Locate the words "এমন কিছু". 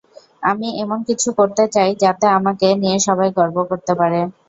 0.83-1.29